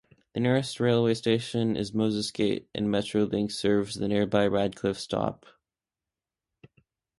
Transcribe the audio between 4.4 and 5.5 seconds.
Radcliffe stop.